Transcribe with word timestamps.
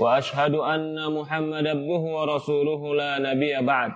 وأشهد 0.00 0.54
أن 0.54 1.12
محمد 1.12 1.66
عبده 1.66 2.02
ورسوله 2.16 2.94
لا 2.94 3.18
نبي 3.18 3.66
بعد. 3.66 3.92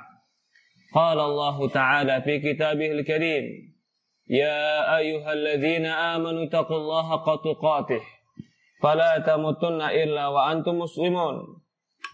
قال 0.94 1.18
الله 1.20 1.68
تعالى 1.68 2.22
في 2.22 2.38
كتابه 2.38 2.90
الكريم 2.92 3.44
يا 4.28 4.96
أيها 4.96 5.32
الذين 5.32 5.86
آمنوا 5.86 6.44
اتقوا 6.44 6.77
الله 6.77 7.10
حق 7.10 7.42
تقاته 7.44 8.00
فلا 8.82 9.18
تموتن 9.18 9.80
إلا 9.82 10.28
وأنتم 10.28 10.78
مسلمون. 10.78 11.36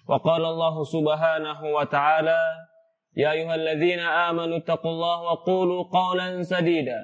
وقال 0.08 0.44
الله 0.44 0.84
سبحانه 0.84 1.64
وتعالى 1.64 2.40
يا 3.16 3.32
أيها 3.32 3.54
الذين 3.54 3.98
آمنوا 4.00 4.56
اتقوا 4.56 4.90
الله 4.90 5.22
وقولوا 5.22 5.82
قولا 5.82 6.42
سديدا 6.42 7.00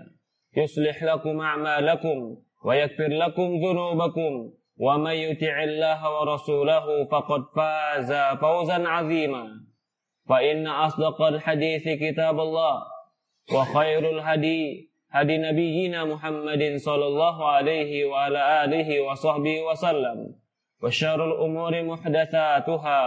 يصلح 0.57 1.03
لكم 1.03 1.41
أعمالكم 1.41 2.37
ويغفر 2.65 3.09
لكم 3.09 3.49
ذنوبكم. 3.65 4.53
ومن 4.77 5.13
يطع 5.13 5.63
الله 5.63 6.21
ورسوله 6.21 7.05
فقد 7.05 7.43
فاز 7.57 8.13
فوزا 8.41 8.89
عظيما. 8.89 9.67
فإن 10.29 10.67
أصدق 10.67 11.23
الحديث 11.23 11.89
كتاب 11.89 12.41
الله 12.41 12.83
وخير 13.55 14.11
الهدي 14.11 14.91
هدي 15.11 15.39
نبينا 15.39 16.05
محمد 16.05 16.77
صلى 16.77 17.07
الله 17.07 17.49
عليه 17.49 18.05
وعلى 18.05 18.65
آله 18.65 19.01
وصحبه 19.01 19.61
وسلم 19.61 20.35
وشر 20.83 21.33
الأمور 21.33 21.83
محدثاتها 21.83 23.03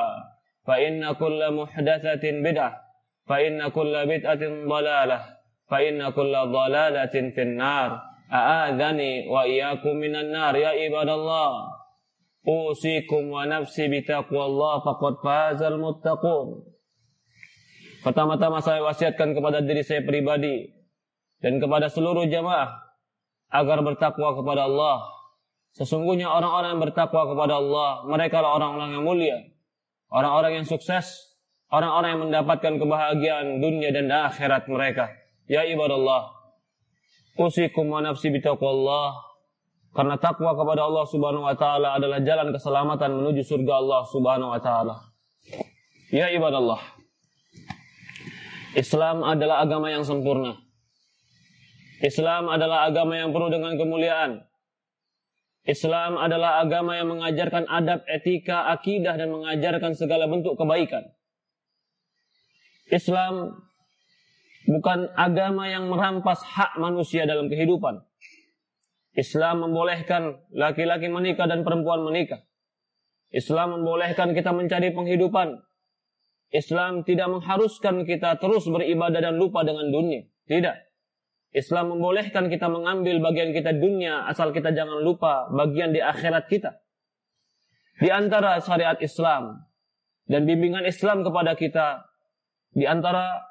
فإن 0.68 1.12
كل 1.12 1.54
محدثة 1.54 2.32
بدعة 2.32 2.82
فإن 3.28 3.68
كل 3.68 4.06
بدعة 4.08 4.44
ضلالة 4.68 5.22
فإن 5.70 6.10
كل 6.10 6.34
ضلالة 6.34 7.30
في 7.30 7.42
النار. 7.42 8.09
أآذني 8.33 9.29
وإياكم 9.29 9.95
من 9.97 10.17
النار 10.17 10.57
يا 10.57 10.69
عباد 10.69 11.09
الله 11.09 11.51
أوصيكم 12.49 13.23
ونفسي 13.31 13.85
بتقوى 13.89 14.45
الله 14.45 14.75
فقد 14.81 15.15
فاز 15.25 15.61
المتقون 15.63 16.75
Pertama-tama 18.05 18.61
saya 18.61 18.85
wasiatkan 18.85 19.33
kepada 19.33 19.65
diri 19.65 19.81
saya 19.81 20.05
pribadi 20.05 20.69
dan 21.41 21.57
kepada 21.57 21.89
seluruh 21.89 22.29
jamaah 22.29 22.85
agar 23.49 23.81
bertakwa 23.81 24.37
kepada 24.37 24.69
Allah. 24.69 25.09
Sesungguhnya 25.73 26.29
orang-orang 26.29 26.77
yang 26.77 26.85
bertakwa 26.85 27.25
kepada 27.33 27.57
Allah, 27.57 28.05
mereka 28.05 28.45
adalah 28.45 28.61
orang-orang 28.61 28.91
yang 28.93 29.05
mulia, 29.09 29.39
orang-orang 30.13 30.53
yang 30.61 30.67
sukses, 30.69 31.17
orang-orang 31.73 32.09
yang 32.13 32.23
mendapatkan 32.29 32.77
kebahagiaan 32.77 33.65
dunia 33.65 33.89
dan 33.89 34.13
akhirat 34.13 34.69
mereka. 34.69 35.09
Ya 35.49 35.65
ibadallah, 35.65 36.29
usikum 37.40 37.88
wa 37.88 38.04
nafsi 38.04 38.28
bitaqwallah 38.28 39.16
karena 39.96 40.20
takwa 40.20 40.54
kepada 40.54 40.86
Allah 40.86 41.06
Subhanahu 41.08 41.48
wa 41.48 41.56
taala 41.56 41.98
adalah 41.98 42.20
jalan 42.22 42.52
keselamatan 42.52 43.10
menuju 43.16 43.42
surga 43.48 43.74
Allah 43.80 44.02
Subhanahu 44.06 44.52
wa 44.54 44.62
taala. 44.62 44.96
Ya 46.14 46.30
ibadallah, 46.30 46.78
Islam 48.78 49.26
adalah 49.26 49.66
agama 49.66 49.90
yang 49.90 50.06
sempurna. 50.06 50.60
Islam 52.00 52.48
adalah 52.48 52.88
agama 52.88 53.18
yang 53.18 53.34
penuh 53.34 53.50
dengan 53.50 53.76
kemuliaan. 53.76 54.32
Islam 55.68 56.18
adalah 56.18 56.64
agama 56.64 56.96
yang 56.96 57.12
mengajarkan 57.12 57.68
adab, 57.68 58.02
etika, 58.08 58.72
akidah, 58.74 59.20
dan 59.20 59.30
mengajarkan 59.30 59.94
segala 59.94 60.26
bentuk 60.26 60.56
kebaikan. 60.56 61.06
Islam 62.90 63.54
bukan 64.70 65.10
agama 65.18 65.66
yang 65.66 65.90
merampas 65.90 66.46
hak 66.46 66.78
manusia 66.78 67.26
dalam 67.26 67.50
kehidupan. 67.50 68.06
Islam 69.18 69.66
membolehkan 69.66 70.38
laki-laki 70.54 71.10
menikah 71.10 71.50
dan 71.50 71.66
perempuan 71.66 72.06
menikah. 72.06 72.46
Islam 73.34 73.82
membolehkan 73.82 74.38
kita 74.38 74.54
mencari 74.54 74.94
penghidupan. 74.94 75.58
Islam 76.54 77.02
tidak 77.06 77.30
mengharuskan 77.30 78.06
kita 78.06 78.38
terus 78.38 78.70
beribadah 78.70 79.22
dan 79.22 79.38
lupa 79.38 79.66
dengan 79.66 79.90
dunia. 79.90 80.30
Tidak. 80.46 80.76
Islam 81.50 81.98
membolehkan 81.98 82.50
kita 82.54 82.70
mengambil 82.70 83.18
bagian 83.26 83.50
kita 83.54 83.74
dunia 83.74 84.30
asal 84.30 84.54
kita 84.54 84.70
jangan 84.70 85.02
lupa 85.02 85.50
bagian 85.50 85.90
di 85.90 86.02
akhirat 86.02 86.46
kita. 86.46 86.78
Di 87.98 88.14
antara 88.14 88.62
syariat 88.62 88.98
Islam 89.02 89.66
dan 90.30 90.46
bimbingan 90.46 90.86
Islam 90.86 91.26
kepada 91.26 91.58
kita 91.58 92.06
di 92.74 92.86
antara 92.86 93.49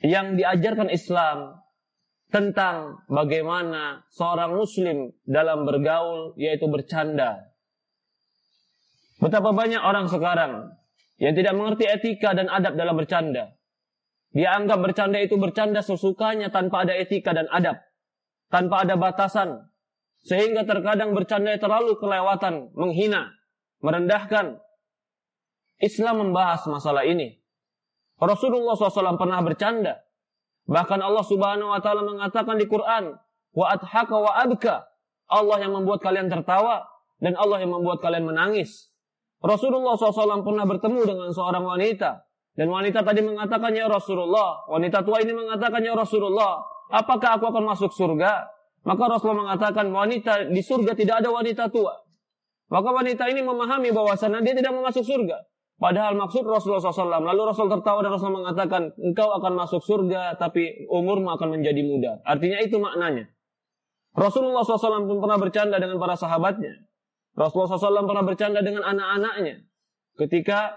yang 0.00 0.36
diajarkan 0.36 0.88
Islam 0.88 1.60
tentang 2.30 3.04
bagaimana 3.10 4.06
seorang 4.14 4.54
muslim 4.54 5.12
dalam 5.26 5.66
bergaul 5.66 6.32
yaitu 6.38 6.70
bercanda. 6.70 7.50
Betapa 9.20 9.52
banyak 9.52 9.82
orang 9.82 10.08
sekarang 10.08 10.72
yang 11.20 11.36
tidak 11.36 11.52
mengerti 11.52 11.84
etika 11.84 12.32
dan 12.32 12.48
adab 12.48 12.78
dalam 12.78 12.96
bercanda. 12.96 13.52
Dia 14.30 14.56
anggap 14.56 14.78
bercanda 14.80 15.18
itu 15.18 15.36
bercanda 15.36 15.82
sesukanya 15.82 16.48
tanpa 16.54 16.86
ada 16.86 16.94
etika 16.96 17.34
dan 17.34 17.50
adab. 17.50 17.82
Tanpa 18.48 18.86
ada 18.86 18.94
batasan. 18.96 19.68
Sehingga 20.22 20.64
terkadang 20.64 21.12
bercanda 21.12 21.52
terlalu 21.58 21.98
kelewatan, 21.98 22.70
menghina, 22.72 23.34
merendahkan. 23.82 24.62
Islam 25.80 26.28
membahas 26.28 26.64
masalah 26.70 27.04
ini. 27.08 27.39
Rasulullah 28.20 28.76
SAW 28.76 29.16
pernah 29.16 29.40
bercanda. 29.40 30.04
Bahkan 30.68 31.00
Allah 31.00 31.24
Subhanahu 31.24 31.72
wa 31.72 31.80
taala 31.80 32.04
mengatakan 32.04 32.60
di 32.60 32.68
Quran, 32.68 33.16
"Wa 33.56 33.74
adhaka 33.74 34.16
wa 34.20 34.32
abka." 34.36 34.86
Allah 35.30 35.56
yang 35.62 35.72
membuat 35.74 36.04
kalian 36.04 36.28
tertawa 36.28 36.84
dan 37.22 37.38
Allah 37.38 37.64
yang 37.64 37.72
membuat 37.72 38.02
kalian 38.04 38.26
menangis. 38.26 38.90
Rasulullah 39.40 39.96
SAW 39.96 40.44
pernah 40.44 40.68
bertemu 40.68 41.00
dengan 41.06 41.28
seorang 41.32 41.64
wanita 41.64 42.28
dan 42.58 42.66
wanita 42.68 43.06
tadi 43.06 43.22
mengatakan, 43.22 43.72
Ya 43.72 43.86
Rasulullah. 43.86 44.66
Wanita 44.66 45.06
tua 45.06 45.22
ini 45.22 45.32
mengatakan, 45.32 45.80
Ya 45.80 45.94
Rasulullah. 45.94 46.60
Apakah 46.90 47.38
aku 47.38 47.48
akan 47.54 47.64
masuk 47.70 47.94
surga? 47.94 48.50
Maka 48.82 49.02
Rasulullah 49.06 49.54
mengatakan, 49.54 49.86
wanita 49.88 50.50
di 50.50 50.60
surga 50.60 50.92
tidak 50.98 51.22
ada 51.22 51.30
wanita 51.30 51.70
tua. 51.70 51.94
Maka 52.68 52.88
wanita 52.90 53.30
ini 53.30 53.40
memahami 53.40 53.94
bahwasannya 53.94 54.42
dia 54.42 54.54
tidak 54.58 54.76
mau 54.76 54.82
masuk 54.82 55.06
surga. 55.06 55.38
Padahal 55.80 56.12
maksud 56.12 56.44
Rasulullah 56.44 56.84
SAW. 56.84 57.24
Lalu 57.24 57.40
Rasul 57.40 57.72
tertawa 57.72 58.04
dan 58.04 58.12
Rasul 58.12 58.36
mengatakan, 58.36 58.92
engkau 59.00 59.32
akan 59.32 59.52
masuk 59.56 59.80
surga, 59.80 60.36
tapi 60.36 60.84
umurmu 60.92 61.32
akan 61.32 61.56
menjadi 61.56 61.80
muda. 61.80 62.12
Artinya 62.28 62.60
itu 62.60 62.76
maknanya. 62.76 63.32
Rasulullah 64.12 64.60
SAW 64.60 65.08
pun 65.08 65.24
pernah 65.24 65.40
bercanda 65.40 65.80
dengan 65.80 65.96
para 65.96 66.20
sahabatnya. 66.20 66.84
Rasulullah 67.32 67.80
SAW 67.80 68.04
pernah 68.04 68.24
bercanda 68.28 68.60
dengan 68.60 68.84
anak-anaknya. 68.84 69.64
Ketika 70.20 70.76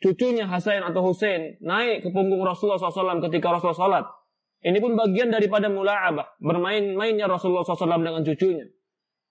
cucunya 0.00 0.48
Hasan 0.48 0.80
atau 0.80 1.04
Hussein 1.04 1.58
naik 1.60 2.06
ke 2.06 2.08
punggung 2.08 2.40
Rasulullah 2.40 2.80
SAW 2.80 3.20
ketika 3.28 3.52
Rasulullah 3.52 3.76
salat. 3.76 4.06
Ini 4.58 4.82
pun 4.82 4.98
bagian 4.98 5.30
daripada 5.30 5.70
mula'abah, 5.70 6.42
bermain-mainnya 6.42 7.30
Rasulullah 7.30 7.62
SAW 7.62 8.02
dengan 8.02 8.26
cucunya. 8.26 8.66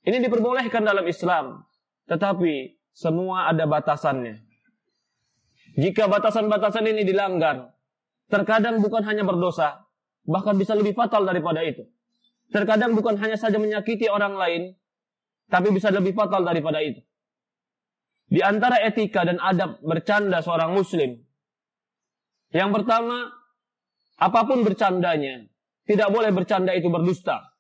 Ini 0.08 0.24
diperbolehkan 0.24 0.88
dalam 0.88 1.04
Islam, 1.04 1.68
tetapi 2.08 2.80
semua 2.96 3.52
ada 3.52 3.68
batasannya. 3.68 4.47
Jika 5.78 6.10
batasan-batasan 6.10 6.90
ini 6.90 7.06
dilanggar, 7.06 7.70
terkadang 8.34 8.82
bukan 8.82 9.06
hanya 9.06 9.22
berdosa, 9.22 9.86
bahkan 10.26 10.58
bisa 10.58 10.74
lebih 10.74 10.98
fatal 10.98 11.22
daripada 11.22 11.62
itu. 11.62 11.86
Terkadang 12.50 12.98
bukan 12.98 13.14
hanya 13.22 13.38
saja 13.38 13.62
menyakiti 13.62 14.10
orang 14.10 14.34
lain, 14.34 14.74
tapi 15.54 15.70
bisa 15.70 15.94
lebih 15.94 16.18
fatal 16.18 16.42
daripada 16.42 16.82
itu. 16.82 17.06
Di 18.28 18.42
antara 18.42 18.82
etika 18.84 19.24
dan 19.24 19.38
adab 19.38 19.80
bercanda 19.86 20.42
seorang 20.42 20.74
muslim. 20.74 21.16
Yang 22.52 22.70
pertama, 22.82 23.30
apa 24.18 24.42
pun 24.50 24.66
bercandanya, 24.66 25.46
tidak 25.86 26.10
boleh 26.10 26.34
bercanda 26.34 26.74
itu 26.74 26.90
berdusta. 26.90 27.54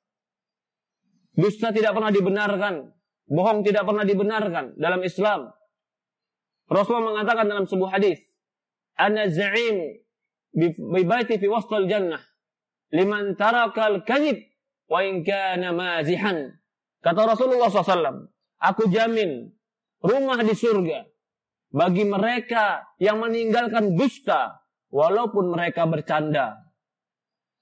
Dusta 1.37 1.69
tidak 1.69 1.93
pernah 1.93 2.09
dibenarkan, 2.09 2.91
bohong 3.29 3.61
tidak 3.61 3.85
pernah 3.85 4.01
dibenarkan 4.01 4.73
dalam 4.73 5.05
Islam. 5.05 5.53
Rasulullah 6.67 7.15
mengatakan 7.15 7.47
dalam 7.47 7.65
sebuah 7.65 7.99
hadis, 7.99 8.19
"Ana 8.99 9.31
za'im 9.31 10.03
bi 10.51 11.01
baiti 11.07 11.39
fi 11.39 11.47
jannah 11.87 12.19
liman 12.91 13.39
tarakal 13.39 14.03
kadhib 14.03 14.43
wa 14.91 14.99
in 15.03 15.23
kana 15.23 15.71
mazihan." 15.71 16.51
Kata 16.99 17.23
Rasulullah 17.23 17.71
SAW, 17.71 18.27
aku 18.59 18.91
jamin 18.91 19.47
rumah 20.03 20.43
di 20.43 20.51
surga 20.51 21.07
bagi 21.71 22.03
mereka 22.03 22.83
yang 22.99 23.23
meninggalkan 23.23 23.95
dusta 23.95 24.59
walaupun 24.91 25.55
mereka 25.55 25.87
bercanda. 25.87 26.67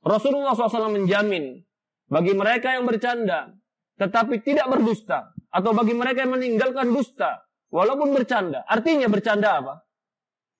Rasulullah 0.06 0.54
SAW 0.54 0.94
menjamin 0.94 1.62
bagi 2.10 2.34
mereka 2.38 2.74
yang 2.74 2.86
bercanda 2.86 3.54
tetapi 3.96 4.44
tidak 4.44 4.70
berdusta 4.70 5.34
atau 5.50 5.72
bagi 5.72 5.96
mereka 5.96 6.28
yang 6.28 6.36
meninggalkan 6.36 6.92
dusta 6.92 7.45
walaupun 7.70 8.14
bercanda. 8.14 8.66
Artinya 8.66 9.08
bercanda 9.10 9.62
apa? 9.62 9.74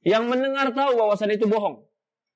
Yang 0.06 0.24
mendengar 0.30 0.70
tahu 0.72 1.02
bahwasan 1.02 1.34
itu 1.34 1.50
bohong. 1.50 1.86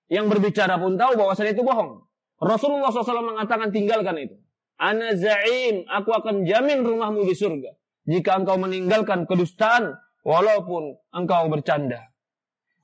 Yang 0.10 0.25
berbicara 0.33 0.81
pun 0.81 0.98
tahu 0.98 1.13
bahwasan 1.16 1.54
itu 1.54 1.62
bohong. 1.62 2.01
Rasulullah 2.42 2.89
SAW 2.89 3.36
mengatakan 3.36 3.69
tinggalkan 3.69 4.16
itu. 4.18 4.36
Ana 4.80 5.13
za'im, 5.13 5.86
aku 5.86 6.10
akan 6.16 6.48
jamin 6.48 6.81
rumahmu 6.81 7.27
di 7.27 7.36
surga. 7.36 7.75
Jika 8.10 8.42
engkau 8.42 8.57
meninggalkan 8.57 9.27
kedustaan, 9.30 9.94
walaupun 10.24 10.98
engkau 11.13 11.51
bercanda. 11.51 12.10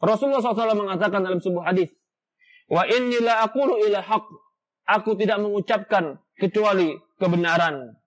Rasulullah 0.03 0.43
SAW 0.43 0.75
mengatakan 0.75 1.23
dalam 1.23 1.39
sebuah 1.39 1.71
hadis, 1.71 1.89
Wa 2.65 2.85
inni 2.89 3.21
la 3.21 3.45
aqulu 3.45 3.77
ila 3.89 4.01
haq. 4.01 4.25
Aku 4.85 5.17
tidak 5.17 5.41
mengucapkan 5.41 6.21
kecuali 6.37 6.93
kebenaran. 7.17 7.97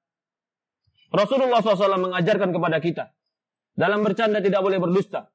Rasulullah 1.10 1.58
SAW 1.58 1.98
mengajarkan 1.98 2.54
kepada 2.54 2.78
kita. 2.78 3.04
Dalam 3.78 4.02
bercanda 4.02 4.42
tidak 4.42 4.58
boleh 4.58 4.82
berdusta. 4.82 5.30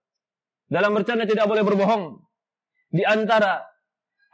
Dalam 0.68 0.92
bercanda 0.92 1.24
tidak 1.24 1.48
boleh 1.48 1.64
berbohong. 1.64 2.20
Di 2.92 3.08
antara 3.08 3.64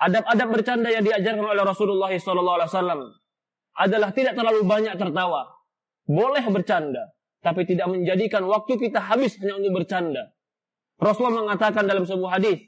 adab-adab 0.02 0.50
bercanda 0.50 0.90
yang 0.90 1.06
diajarkan 1.06 1.46
oleh 1.46 1.62
Rasulullah 1.62 2.10
SAW 2.10 3.14
adalah 3.78 4.10
tidak 4.10 4.34
terlalu 4.34 4.66
banyak 4.66 4.98
tertawa. 4.98 5.46
Boleh 6.10 6.42
bercanda, 6.50 7.14
tapi 7.46 7.70
tidak 7.70 7.86
menjadikan 7.86 8.50
waktu 8.50 8.82
kita 8.82 8.98
habis 8.98 9.38
hanya 9.38 9.62
untuk 9.62 9.86
bercanda. 9.86 10.34
Rasulullah 10.98 11.46
mengatakan 11.46 11.86
dalam 11.86 12.02
sebuah 12.04 12.42
hadis, 12.42 12.66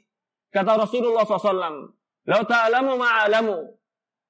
kata 0.54 0.78
Rasulullah 0.78 1.26
SAW, 1.26 1.90
"Lau 2.22 2.42
ta'lamu 2.46 2.96
ma'alamu, 2.96 3.56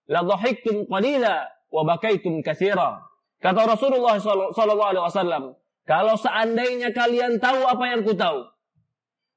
la 0.09 0.25
dhahiktum 0.25 0.89
qalila 0.89 1.45
wa 1.45 1.83
bakaitum 1.85 2.41
katsira." 2.41 3.05
Kata 3.37 3.69
Rasulullah 3.69 4.17
SAW, 4.17 5.62
kalau 5.83 6.15
seandainya 6.15 6.95
kalian 6.95 7.43
tahu 7.43 7.67
apa 7.67 7.85
yang 7.91 8.01
ku 8.07 8.15
tahu, 8.15 8.47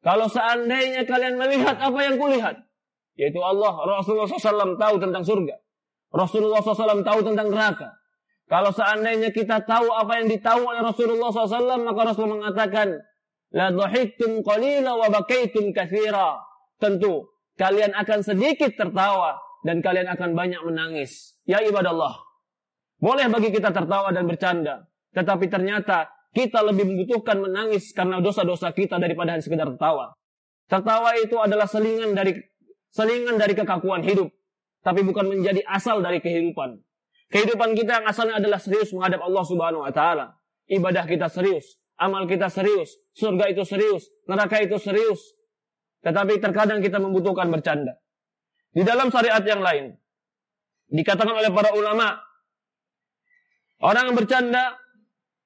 kalau 0.06 0.30
seandainya 0.30 1.01
kalian 1.09 1.42
melihat 1.42 1.81
apa 1.81 2.00
yang 2.06 2.21
kulihat, 2.21 2.62
yaitu 3.18 3.42
Allah, 3.42 3.74
Rasulullah 3.81 4.30
SAW 4.30 4.77
tahu 4.77 4.95
tentang 5.01 5.25
surga. 5.25 5.56
Rasulullah 6.13 6.62
SAW 6.62 7.01
tahu 7.01 7.19
tentang 7.25 7.50
neraka. 7.50 7.89
Kalau 8.45 8.69
seandainya 8.69 9.33
kita 9.33 9.65
tahu 9.65 9.89
apa 9.89 10.21
yang 10.21 10.30
ditahu 10.30 10.62
oleh 10.69 10.86
Rasulullah 10.86 11.33
SAW, 11.33 11.81
maka 11.81 12.13
Rasulullah 12.13 12.39
mengatakan, 12.45 12.94
La 13.50 13.74
dhahiktum 13.74 14.45
qalila 14.45 15.00
wa 15.00 15.07
bakaitum 15.09 15.74
kathira. 15.74 16.38
Tentu, 16.77 17.25
kalian 17.57 17.98
akan 17.98 18.19
sedikit 18.21 18.77
tertawa 18.77 19.39
dan 19.65 19.81
kalian 19.81 20.12
akan 20.12 20.38
banyak 20.38 20.62
menangis. 20.62 21.39
Ya 21.48 21.63
ibadah 21.65 21.89
Allah. 21.89 22.15
Boleh 23.01 23.25
bagi 23.31 23.50
kita 23.50 23.74
tertawa 23.74 24.12
dan 24.12 24.27
bercanda. 24.30 24.86
Tetapi 25.15 25.48
ternyata 25.48 26.12
kita 26.35 26.59
lebih 26.67 26.83
membutuhkan 26.83 27.39
menangis 27.39 27.95
karena 27.95 28.19
dosa-dosa 28.19 28.75
kita 28.75 28.99
daripada 28.99 29.31
hanya 29.31 29.43
sekedar 29.43 29.71
tertawa. 29.71 30.11
Tertawa 30.67 31.15
itu 31.15 31.39
adalah 31.39 31.63
selingan 31.63 32.11
dari 32.11 32.35
selingan 32.91 33.39
dari 33.39 33.55
kekakuan 33.55 34.03
hidup, 34.03 34.27
tapi 34.83 35.07
bukan 35.07 35.31
menjadi 35.31 35.63
asal 35.63 36.03
dari 36.03 36.19
kehidupan. 36.19 36.75
Kehidupan 37.31 37.73
kita 37.73 38.03
yang 38.03 38.05
asalnya 38.11 38.43
adalah 38.43 38.59
serius 38.59 38.91
menghadap 38.91 39.23
Allah 39.23 39.43
Subhanahu 39.47 39.87
wa 39.87 39.93
taala. 39.95 40.35
Ibadah 40.67 41.07
kita 41.07 41.31
serius, 41.31 41.79
amal 41.95 42.27
kita 42.27 42.51
serius, 42.51 42.99
surga 43.15 43.55
itu 43.55 43.63
serius, 43.63 44.11
neraka 44.27 44.59
itu 44.59 44.75
serius. 44.75 45.39
Tetapi 46.03 46.38
terkadang 46.38 46.83
kita 46.83 46.99
membutuhkan 46.99 47.47
bercanda. 47.49 47.97
Di 48.75 48.83
dalam 48.83 49.07
syariat 49.07 49.41
yang 49.41 49.63
lain 49.63 49.95
dikatakan 50.91 51.33
oleh 51.33 51.49
para 51.49 51.73
ulama 51.73 52.19
orang 53.81 54.11
yang 54.11 54.17
bercanda 54.19 54.77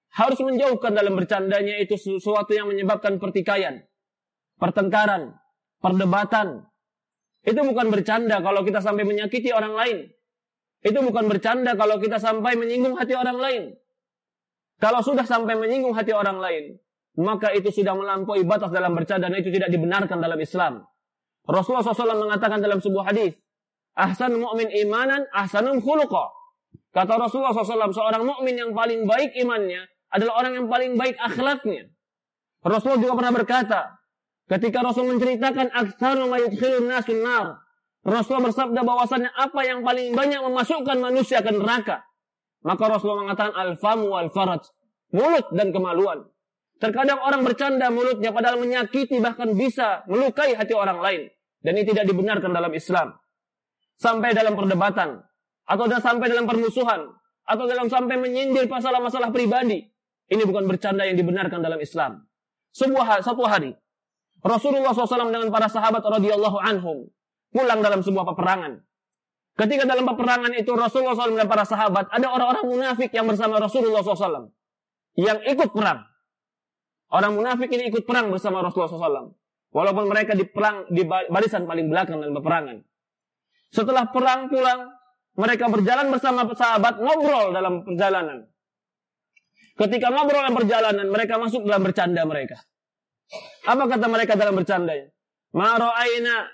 harus 0.09 0.39
menjauhkan 0.41 0.97
dalam 0.97 1.13
bercandanya 1.13 1.77
itu 1.77 1.94
sesuatu 1.94 2.50
yang 2.50 2.69
menyebabkan 2.69 3.21
pertikaian, 3.21 3.85
pertengkaran, 4.57 5.38
perdebatan. 5.79 6.65
Itu 7.45 7.61
bukan 7.63 7.88
bercanda 7.94 8.41
kalau 8.44 8.65
kita 8.65 8.81
sampai 8.83 9.06
menyakiti 9.06 9.53
orang 9.53 9.73
lain. 9.77 9.97
Itu 10.79 11.00
bukan 11.03 11.27
bercanda 11.27 11.75
kalau 11.75 12.00
kita 12.00 12.17
sampai 12.17 12.56
menyinggung 12.56 12.95
hati 12.95 13.13
orang 13.15 13.38
lain. 13.38 13.63
Kalau 14.79 15.03
sudah 15.03 15.27
sampai 15.27 15.59
menyinggung 15.59 15.91
hati 15.91 16.15
orang 16.15 16.39
lain, 16.39 16.79
maka 17.19 17.51
itu 17.51 17.67
sudah 17.67 17.91
melampaui 17.95 18.47
batas 18.47 18.71
dalam 18.71 18.95
bercanda 18.95 19.27
dan 19.27 19.39
itu 19.44 19.51
tidak 19.51 19.75
dibenarkan 19.75 20.23
dalam 20.23 20.39
Islam. 20.39 20.88
Rasulullah 21.44 21.83
SAW 21.83 22.29
mengatakan 22.29 22.63
dalam 22.63 22.79
sebuah 22.79 23.11
hadis, 23.11 23.35
ahsan 24.00 24.39
mu'min 24.39 24.71
imanan, 24.71 25.27
ahsanum 25.35 25.83
khuluqa. 25.83 26.31
Kata 26.95 27.19
Rasulullah 27.19 27.51
SAW, 27.53 27.91
seorang 27.91 28.23
mukmin 28.23 28.56
yang 28.56 28.71
paling 28.71 29.03
baik 29.03 29.35
imannya 29.35 29.83
adalah 30.09 30.45
orang 30.45 30.53
yang 30.57 30.67
paling 30.69 30.97
baik 30.97 31.15
akhlaknya. 31.17 31.89
Rasulullah 32.65 33.01
juga 33.01 33.13
pernah 33.15 33.33
berkata, 33.33 33.81
ketika 34.50 34.83
Rasul 34.83 35.07
menceritakan 35.15 35.71
aktsaru 35.71 36.27
ma 36.27 36.38
yudkhilun 36.41 36.89
nasun 36.89 37.21
nar, 37.23 37.61
bersabda 38.03 38.81
bahwasannya 38.83 39.31
apa 39.31 39.61
yang 39.63 39.85
paling 39.85 40.11
banyak 40.15 40.41
memasukkan 40.44 40.97
manusia 41.00 41.39
ke 41.39 41.51
neraka. 41.53 42.03
Maka 42.65 42.83
Rasulullah 42.91 43.31
mengatakan 43.31 43.56
al-famu 43.56 44.11
wal 44.11 44.29
faraj, 44.33 44.67
mulut 45.15 45.47
dan 45.56 45.71
kemaluan. 45.71 46.27
Terkadang 46.79 47.19
orang 47.19 47.44
bercanda 47.44 47.91
mulutnya 47.91 48.31
padahal 48.31 48.56
menyakiti 48.59 49.19
bahkan 49.19 49.51
bisa 49.51 50.07
melukai 50.07 50.56
hati 50.56 50.71
orang 50.71 51.03
lain 51.03 51.27
dan 51.59 51.75
ini 51.75 51.83
tidak 51.91 52.07
dibenarkan 52.07 52.56
dalam 52.56 52.71
Islam. 52.71 53.19
Sampai 54.00 54.31
dalam 54.31 54.56
perdebatan 54.56 55.19
atau 55.67 55.85
sampai 55.91 56.31
dalam 56.31 56.47
permusuhan 56.47 57.03
atau 57.44 57.63
dalam 57.67 57.91
sampai 57.91 58.15
menyindir 58.15 58.71
masalah-masalah 58.71 59.27
pribadi 59.35 59.91
ini 60.30 60.42
bukan 60.46 60.70
bercanda 60.70 61.06
yang 61.06 61.18
dibenarkan 61.18 61.60
dalam 61.60 61.81
Islam. 61.81 62.26
Sebuah 62.74 63.26
satu 63.26 63.44
hari 63.50 63.74
Rasulullah 64.40 64.94
SAW 64.94 65.34
dengan 65.34 65.50
para 65.52 65.68
sahabat 65.68 66.00
radhiyallahu 66.06 66.58
anhum 66.62 67.10
pulang 67.52 67.81
dalam 67.81 68.00
sebuah 68.06 68.24
peperangan. 68.34 68.80
Ketika 69.60 69.84
dalam 69.84 70.08
peperangan 70.08 70.56
itu 70.56 70.72
Rasulullah 70.72 71.18
SAW 71.18 71.36
dan 71.36 71.50
para 71.52 71.68
sahabat 71.68 72.08
ada 72.08 72.28
orang-orang 72.31 72.66
munafik 72.70 73.12
yang 73.12 73.28
bersama 73.28 73.60
Rasulullah 73.60 74.00
SAW 74.00 74.54
yang 75.19 75.44
ikut 75.44 75.76
perang. 75.76 76.07
Orang 77.09 77.36
munafik 77.36 77.68
ini 77.74 77.90
ikut 77.90 78.06
perang 78.06 78.30
bersama 78.30 78.62
Rasulullah 78.64 78.94
SAW. 78.94 79.33
Walaupun 79.69 80.06
mereka 80.07 80.38
di 80.38 80.45
perang 80.45 80.88
di 80.88 81.04
barisan 81.06 81.66
paling 81.66 81.90
belakang 81.90 82.21
dalam 82.21 82.38
peperangan. 82.38 82.78
Setelah 83.69 84.09
perang 84.09 84.50
pulang, 84.50 84.90
mereka 85.38 85.69
berjalan 85.69 86.09
bersama 86.09 86.48
sahabat 86.50 86.98
ngobrol 86.98 87.54
dalam 87.54 87.86
perjalanan. 87.86 88.50
Ketika 89.80 90.12
ngobrol 90.12 90.44
dalam 90.44 90.59
perjalanan, 90.59 91.07
mereka 91.07 91.40
masuk 91.40 91.64
dalam 91.64 91.88
bercanda 91.88 92.28
mereka. 92.28 92.59
Apa 93.64 93.88
kata 93.88 94.12
mereka 94.12 94.36
dalam 94.36 94.59
bercandanya? 94.59 95.07
Maro'aina, 95.56 96.52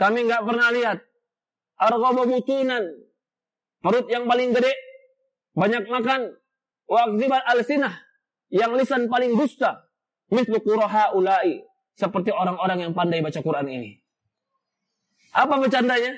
kami 0.00 0.24
nggak 0.24 0.42
pernah 0.48 0.72
lihat. 0.72 0.98
Argoba 1.76 2.24
butunan, 2.24 2.88
perut 3.84 4.08
yang 4.08 4.24
paling 4.24 4.56
gede, 4.56 4.72
banyak 5.52 5.84
makan. 5.92 6.40
Wakzibat 6.84 7.42
al-sinah, 7.48 8.00
yang 8.48 8.72
lisan 8.76 9.12
paling 9.12 9.36
dusta. 9.36 9.84
Mislu 10.32 10.60
kuraha 10.64 11.12
ulai, 11.12 11.60
seperti 11.92 12.32
orang-orang 12.32 12.88
yang 12.88 12.92
pandai 12.96 13.20
baca 13.20 13.40
Quran 13.44 13.68
ini. 13.68 14.00
Apa 15.36 15.60
bercandanya? 15.60 16.16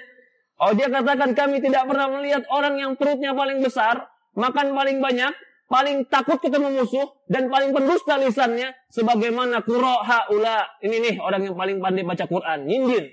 Oh 0.63 0.73
dia 0.73 0.89
katakan 0.89 1.35
kami 1.35 1.59
tidak 1.59 1.91
pernah 1.91 2.07
melihat 2.07 2.47
orang 2.55 2.79
yang 2.79 2.93
perutnya 2.95 3.35
paling 3.35 3.61
besar, 3.63 4.09
makan 4.39 4.73
paling 4.73 4.99
banyak, 5.03 5.33
paling 5.67 6.07
takut 6.07 6.39
ketemu 6.39 6.83
musuh 6.83 7.07
dan 7.27 7.51
paling 7.51 7.75
pendusta 7.75 8.19
lisannya 8.19 8.71
sebagaimana 8.91 9.63
qura'a 9.67 10.31
ula 10.31 10.67
ini 10.83 11.03
nih 11.03 11.15
orang 11.19 11.43
yang 11.47 11.57
paling 11.59 11.79
pandai 11.83 12.07
baca 12.07 12.25
Quran 12.27 12.59
nyindir. 12.67 13.05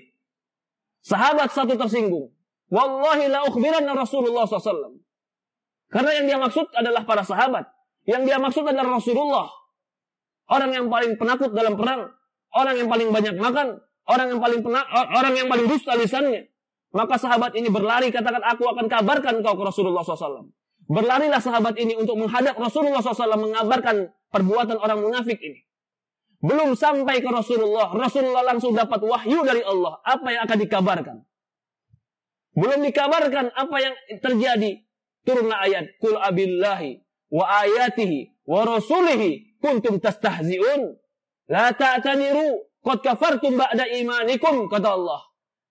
Sahabat 1.04 1.52
satu 1.52 1.76
tersinggung. 1.76 2.32
Wallahi 2.72 3.28
la 3.28 3.44
ukhbiranna 3.44 3.92
Rasulullah 3.92 4.48
SAW 4.48 5.04
karena 5.92 6.10
yang 6.16 6.26
dia 6.26 6.38
maksud 6.40 6.66
adalah 6.74 7.06
para 7.06 7.22
sahabat. 7.22 7.70
Yang 8.02 8.22
dia 8.26 8.38
maksud 8.42 8.66
adalah 8.66 8.98
Rasulullah. 8.98 9.46
Orang 10.50 10.74
yang 10.74 10.90
paling 10.90 11.14
penakut 11.14 11.54
dalam 11.54 11.78
perang. 11.78 12.10
Orang 12.50 12.74
yang 12.74 12.90
paling 12.90 13.14
banyak 13.14 13.38
makan. 13.38 13.78
Orang 14.04 14.26
yang 14.28 14.40
paling 14.42 14.60
penak, 14.60 14.84
orang 14.92 15.32
yang 15.32 15.48
paling 15.48 15.64
dusta 15.64 15.96
lisannya. 15.96 16.50
Maka 16.92 17.16
sahabat 17.16 17.56
ini 17.56 17.72
berlari 17.72 18.12
katakan 18.12 18.44
aku 18.44 18.68
akan 18.68 18.86
kabarkan 18.86 19.40
kau 19.40 19.56
ke 19.56 19.64
Rasulullah 19.64 20.04
SAW 20.04 20.63
Berlarilah 20.84 21.40
sahabat 21.40 21.80
ini 21.80 21.96
untuk 21.96 22.20
menghadap 22.20 22.60
Rasulullah 22.60 23.00
SAW 23.00 23.40
mengabarkan 23.40 24.12
perbuatan 24.28 24.76
orang 24.76 25.00
munafik 25.00 25.40
ini. 25.40 25.64
Belum 26.44 26.76
sampai 26.76 27.24
ke 27.24 27.28
Rasulullah, 27.32 27.88
Rasulullah 27.96 28.44
langsung 28.44 28.76
dapat 28.76 29.00
wahyu 29.00 29.40
dari 29.48 29.64
Allah. 29.64 29.96
Apa 30.04 30.28
yang 30.28 30.44
akan 30.44 30.58
dikabarkan? 30.60 31.16
Belum 32.52 32.84
dikabarkan 32.84 33.48
apa 33.56 33.76
yang 33.80 33.94
terjadi. 34.20 34.84
Turunlah 35.24 35.64
ayat. 35.64 35.96
Kul 35.96 36.20
abillahi 36.20 37.00
wa 37.32 37.48
ayatihi 37.64 38.44
wa 38.44 38.60
rasulihi 38.68 39.56
kuntum 39.64 39.96
tastahzi'un. 39.96 41.00
La 41.48 41.72
ta'taniru 41.72 42.60
qad 42.84 43.00
kafartum 43.00 43.56
ba'da 43.56 43.88
imanikum 43.88 44.68
kata 44.68 44.88
Allah. 44.92 45.24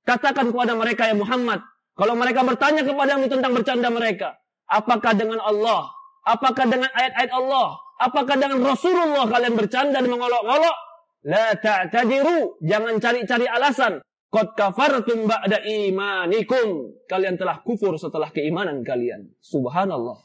Katakan 0.03 0.50
kepada 0.50 0.74
mereka 0.74 1.05
ya 1.05 1.15
Muhammad, 1.15 1.62
kalau 1.93 2.17
mereka 2.17 2.41
bertanya 2.41 2.82
kepadamu 2.82 3.29
tentang 3.32 3.53
bercanda 3.55 3.88
mereka, 3.88 4.36
apakah 4.74 5.13
dengan 5.13 5.38
Allah? 5.46 5.94
Apakah 6.25 6.65
dengan 6.65 6.89
ayat-ayat 6.89 7.32
Allah? 7.36 7.77
Apakah 8.01 8.36
dengan 8.36 8.60
Rasulullah 8.63 9.30
kalian 9.30 9.53
bercanda 9.53 10.01
dan 10.01 10.10
mengolok-olok? 10.10 10.77
La 11.24 11.56
ta'tadiru, 11.56 12.60
jangan 12.60 13.00
cari-cari 13.00 13.48
alasan. 13.48 14.03
Qad 14.34 14.58
kafartum 14.58 15.30
ba'da 15.30 15.62
imanikum. 15.62 16.89
Kalian 17.06 17.38
telah 17.38 17.62
kufur 17.62 17.96
setelah 18.01 18.34
keimanan 18.34 18.82
kalian. 18.82 19.30
Subhanallah. 19.39 20.18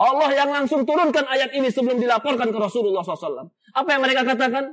Allah 0.00 0.30
yang 0.34 0.50
langsung 0.50 0.88
turunkan 0.88 1.28
ayat 1.28 1.52
ini 1.52 1.68
sebelum 1.68 2.00
dilaporkan 2.00 2.48
ke 2.48 2.58
Rasulullah 2.58 3.04
SAW. 3.04 3.52
Apa 3.76 3.88
yang 3.92 4.02
mereka 4.02 4.24
katakan? 4.24 4.72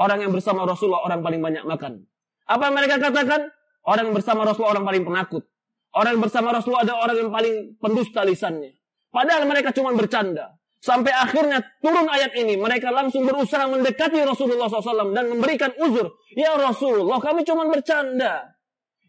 Orang 0.00 0.24
yang 0.24 0.32
bersama 0.32 0.64
Rasulullah 0.64 1.04
orang 1.04 1.20
paling 1.20 1.38
banyak 1.44 1.64
makan. 1.68 2.08
Apa 2.48 2.72
yang 2.72 2.74
mereka 2.74 2.96
katakan? 2.98 3.52
Orang 3.84 4.10
yang 4.10 4.16
bersama 4.16 4.48
Rasulullah 4.48 4.80
orang 4.80 4.86
paling 4.88 5.04
penakut. 5.04 5.44
Orang 5.92 6.24
bersama 6.24 6.56
Rasulullah 6.56 6.88
ada 6.88 6.96
orang 6.96 7.16
yang 7.20 7.30
paling 7.32 7.56
pendusta 7.76 8.24
lisannya. 8.24 8.72
Padahal 9.12 9.44
mereka 9.44 9.76
cuma 9.76 9.92
bercanda. 9.92 10.56
Sampai 10.82 11.12
akhirnya 11.12 11.60
turun 11.84 12.08
ayat 12.08 12.32
ini. 12.32 12.56
Mereka 12.56 12.88
langsung 12.90 13.28
berusaha 13.28 13.68
mendekati 13.68 14.18
Rasulullah 14.24 14.66
SAW 14.66 15.12
dan 15.12 15.28
memberikan 15.28 15.70
uzur. 15.78 16.16
Ya 16.32 16.56
Rasulullah 16.56 17.20
kami 17.20 17.44
cuma 17.44 17.68
bercanda. 17.68 18.50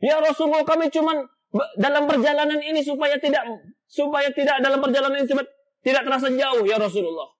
Ya 0.04 0.20
Rasulullah 0.20 0.68
kami 0.68 0.92
cuma 0.92 1.24
dalam 1.80 2.04
perjalanan 2.06 2.60
ini 2.60 2.84
supaya 2.84 3.16
tidak 3.16 3.48
supaya 3.88 4.28
tidak 4.36 4.60
dalam 4.60 4.84
perjalanan 4.84 5.24
ini 5.24 5.30
tidak 5.82 6.04
terasa 6.04 6.28
jauh 6.30 6.68
ya 6.68 6.76
Rasulullah. 6.76 7.32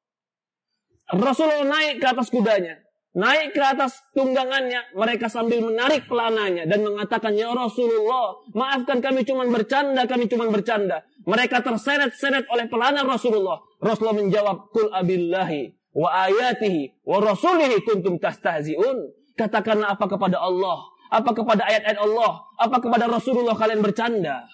Rasulullah 1.14 1.68
naik 1.68 2.00
ke 2.00 2.08
atas 2.08 2.32
kudanya 2.32 2.80
naik 3.14 3.54
ke 3.54 3.62
atas 3.62 4.02
tunggangannya, 4.14 4.94
mereka 4.98 5.30
sambil 5.30 5.62
menarik 5.62 6.10
pelananya 6.10 6.66
dan 6.66 6.82
mengatakan, 6.82 7.38
Ya 7.38 7.54
Rasulullah, 7.54 8.42
maafkan 8.54 9.00
kami 9.00 9.22
cuma 9.24 9.46
bercanda, 9.46 10.04
kami 10.10 10.26
cuma 10.26 10.50
bercanda. 10.50 11.06
Mereka 11.24 11.62
terseret-seret 11.64 12.50
oleh 12.50 12.68
pelana 12.68 13.06
Rasulullah. 13.06 13.62
Rasulullah 13.80 14.18
menjawab, 14.18 14.74
Kul 14.74 14.90
abillahi 14.92 15.72
wa 15.94 16.10
ayatihi 16.10 17.06
wa 17.06 17.22
rasulihi 17.22 17.86
kuntum 17.86 18.18
tastahzi'un. 18.18 18.98
Katakanlah 19.34 19.98
apa 19.98 20.06
kepada 20.06 20.42
Allah, 20.42 20.78
apa 21.10 21.32
kepada 21.34 21.66
ayat-ayat 21.66 22.00
Allah, 22.02 22.42
apa 22.58 22.78
kepada 22.82 23.06
Rasulullah 23.10 23.58
kalian 23.58 23.82
bercanda. 23.82 24.46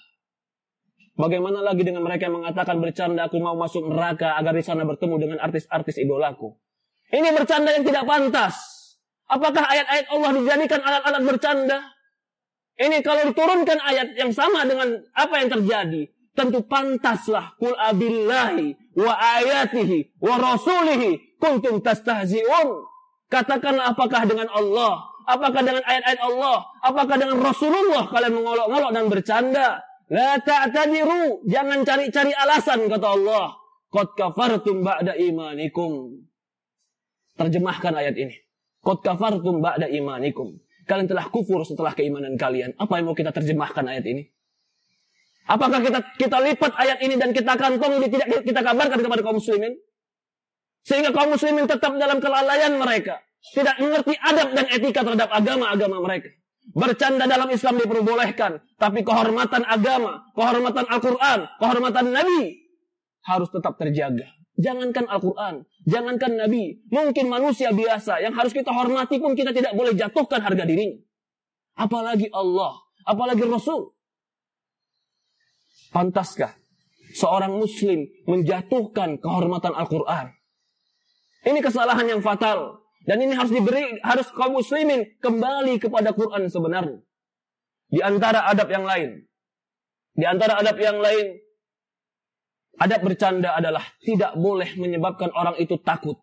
Bagaimana 1.19 1.59
lagi 1.59 1.83
dengan 1.83 1.99
mereka 1.99 2.31
yang 2.31 2.39
mengatakan 2.39 2.79
bercanda 2.79 3.27
aku 3.27 3.43
mau 3.43 3.51
masuk 3.51 3.91
neraka 3.91 4.39
agar 4.39 4.55
di 4.55 4.63
sana 4.63 4.87
bertemu 4.87 5.15
dengan 5.19 5.37
artis-artis 5.43 5.99
idolaku. 5.99 6.55
Ini 7.09 7.29
bercanda 7.33 7.73
yang 7.73 7.85
tidak 7.85 8.05
pantas. 8.05 8.55
Apakah 9.29 9.65
ayat-ayat 9.65 10.05
Allah 10.09 10.31
dijadikan 10.41 10.81
alat-alat 10.81 11.21
bercanda? 11.25 11.79
Ini 12.79 13.03
kalau 13.03 13.27
diturunkan 13.29 13.77
ayat 13.81 14.15
yang 14.15 14.31
sama 14.31 14.63
dengan 14.65 15.03
apa 15.13 15.35
yang 15.41 15.49
terjadi, 15.51 16.01
tentu 16.31 16.63
pantaslah 16.63 17.53
kul 17.59 17.75
abillahi 17.75 18.73
wa 18.95 19.13
ayatihi 19.13 20.17
wa 20.23 20.39
rasulihi 20.39 21.37
kuntum 21.37 21.83
tastahzi'un. 21.83 22.87
Katakanlah 23.29 23.93
apakah 23.93 24.25
dengan 24.25 24.49
Allah, 24.49 25.05
apakah 25.29 25.61
dengan 25.61 25.83
ayat-ayat 25.85 26.21
Allah, 26.23 26.65
apakah 26.81 27.15
dengan 27.19 27.37
Rasulullah 27.37 28.09
kalian 28.09 28.33
mengolok-olok 28.33 28.91
dan 28.95 29.05
bercanda? 29.11 29.67
La 30.09 30.41
ta'tadiru, 30.41 31.45
jangan 31.45 31.85
cari-cari 31.85 32.33
alasan 32.33 32.89
kata 32.89 33.07
Allah. 33.13 33.53
Qad 33.93 34.17
kafartum 34.17 34.81
ba'da 34.81 35.13
imanikum. 35.13 36.28
Terjemahkan 37.39 37.95
ayat 37.95 38.19
ini. 38.19 38.35
Qad 38.83 38.99
kafartum 38.99 39.63
ba'da 39.63 39.87
imanikum. 39.87 40.59
Kalian 40.83 41.07
telah 41.07 41.31
kufur 41.31 41.63
setelah 41.63 41.95
keimanan 41.95 42.35
kalian. 42.35 42.75
Apa 42.75 42.99
yang 42.99 43.07
mau 43.07 43.15
kita 43.15 43.31
terjemahkan 43.31 43.87
ayat 43.87 44.03
ini? 44.03 44.27
Apakah 45.49 45.79
kita 45.79 45.99
kita 46.19 46.37
lipat 46.43 46.75
ayat 46.75 46.99
ini 47.01 47.15
dan 47.15 47.31
kita 47.31 47.55
kantong 47.55 47.97
ini 47.97 48.07
tidak 48.11 48.43
kita 48.43 48.61
kabarkan 48.61 48.99
kepada 49.01 49.21
kaum 49.23 49.39
muslimin? 49.39 49.73
Sehingga 50.83 51.15
kaum 51.15 51.33
muslimin 51.33 51.65
tetap 51.65 51.95
dalam 51.95 52.19
kelalaian 52.19 52.75
mereka. 52.75 53.23
Tidak 53.39 53.79
mengerti 53.79 54.13
adab 54.19 54.51
dan 54.51 54.65
etika 54.67 55.01
terhadap 55.01 55.29
agama-agama 55.31 56.03
mereka. 56.03 56.29
Bercanda 56.75 57.25
dalam 57.25 57.49
Islam 57.49 57.81
diperbolehkan. 57.81 58.61
Tapi 58.77 58.99
kehormatan 59.01 59.63
agama, 59.65 60.27
kehormatan 60.35 60.85
Al-Quran, 60.85 61.39
kehormatan 61.57 62.05
Nabi 62.13 62.61
harus 63.25 63.49
tetap 63.49 63.73
terjaga. 63.79 64.38
Jangankan 64.59 65.07
Al-Quran, 65.07 65.63
jangankan 65.87 66.35
Nabi, 66.35 66.83
mungkin 66.91 67.31
manusia 67.31 67.71
biasa 67.71 68.19
yang 68.19 68.35
harus 68.35 68.51
kita 68.51 68.75
hormati 68.75 69.15
pun 69.15 69.31
kita 69.31 69.55
tidak 69.55 69.71
boleh 69.71 69.95
jatuhkan 69.95 70.43
harga 70.43 70.67
dirinya. 70.67 70.99
Apalagi 71.79 72.27
Allah, 72.35 72.75
apalagi 73.07 73.47
Rasul. 73.47 73.95
Pantaskah 75.95 76.59
seorang 77.15 77.55
muslim 77.55 78.03
menjatuhkan 78.27 79.23
kehormatan 79.23 79.71
Al-Quran? 79.71 80.35
Ini 81.47 81.59
kesalahan 81.63 82.05
yang 82.05 82.19
fatal. 82.19 82.83
Dan 83.07 83.23
ini 83.23 83.31
harus 83.31 83.49
diberi, 83.49 83.95
harus 84.03 84.27
kaum 84.35 84.59
muslimin 84.59 85.07
kembali 85.23 85.79
kepada 85.79 86.11
Quran 86.11 86.51
sebenarnya. 86.51 86.99
Di 87.89 88.03
antara 88.03 88.43
adab 88.51 88.67
yang 88.69 88.83
lain. 88.83 89.23
Di 90.13 90.27
antara 90.27 90.59
adab 90.59 90.75
yang 90.77 90.99
lain, 90.99 91.39
Adab 92.79 93.03
bercanda 93.03 93.59
adalah 93.59 93.83
tidak 93.99 94.39
boleh 94.39 94.71
menyebabkan 94.79 95.35
orang 95.35 95.59
itu 95.59 95.75
takut. 95.83 96.15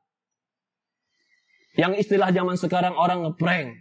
Yang 1.76 2.08
istilah 2.08 2.32
zaman 2.32 2.56
sekarang 2.56 2.96
orang 2.96 3.28
ngeprank. 3.28 3.76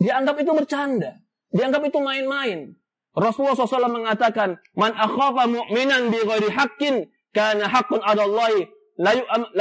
Dianggap 0.00 0.40
itu 0.40 0.50
bercanda. 0.56 1.20
Dianggap 1.52 1.84
itu 1.84 2.00
main-main. 2.00 2.72
Rasulullah 3.12 3.52
SAW 3.52 3.92
mengatakan, 3.92 4.56
Man 4.72 4.96
akhafa 4.96 5.44
mu'minan 5.44 6.08
bi 6.08 6.16
ghairi 6.24 6.48
haqqin, 6.48 7.12
kana 7.36 7.68
haqqun 7.68 8.00
adallahi 8.00 8.72
la 8.96 9.12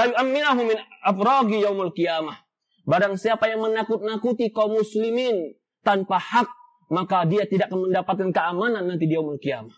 yu'amminahu 0.07 0.61
min 0.71 0.79
afragi 1.03 1.59
yaumul 1.59 1.91
qiyamah. 1.91 2.39
Barang 2.87 3.19
siapa 3.19 3.51
yang 3.51 3.59
menakut-nakuti 3.59 4.55
kaum 4.55 4.79
muslimin 4.79 5.51
tanpa 5.83 6.15
hak, 6.15 6.47
maka 6.87 7.27
dia 7.27 7.43
tidak 7.43 7.67
akan 7.67 7.91
mendapatkan 7.91 8.29
keamanan 8.31 8.87
nanti 8.87 9.03
di 9.03 9.19
yaumul 9.19 9.35
qiyamah. 9.43 9.75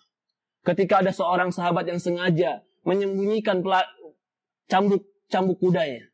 Ketika 0.64 1.04
ada 1.04 1.12
seorang 1.12 1.52
sahabat 1.52 1.84
yang 1.88 2.00
sengaja 2.00 2.64
menyembunyikan 2.88 3.60
cambuk 4.72 5.04
cambuk 5.28 5.60
kudanya. 5.60 6.08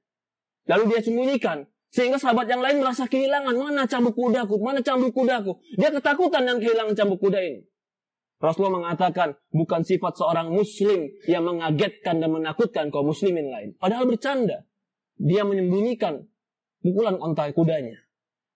Lalu 0.70 0.84
dia 0.94 1.02
sembunyikan. 1.06 1.70
Sehingga 1.90 2.22
sahabat 2.22 2.46
yang 2.46 2.62
lain 2.62 2.82
merasa 2.82 3.10
kehilangan. 3.10 3.54
Mana 3.58 3.90
cambuk 3.90 4.14
kudaku? 4.14 4.62
Mana 4.62 4.86
cambuk 4.86 5.10
kudaku? 5.14 5.58
Dia 5.74 5.90
ketakutan 5.90 6.46
dan 6.46 6.62
kehilangan 6.62 6.94
cambuk 6.94 7.18
kuda 7.18 7.42
ini. 7.42 7.62
Rasulullah 8.40 8.88
mengatakan 8.88 9.36
bukan 9.52 9.84
sifat 9.84 10.16
seorang 10.16 10.54
muslim 10.54 11.12
yang 11.28 11.44
mengagetkan 11.44 12.24
dan 12.24 12.30
menakutkan 12.32 12.88
kaum 12.88 13.12
muslimin 13.12 13.52
lain. 13.52 13.70
Padahal 13.76 14.08
bercanda. 14.08 14.64
Dia 15.20 15.44
menyembunyikan 15.44 16.24
pukulan 16.80 17.20
ontai 17.20 17.52
kudanya. 17.52 18.00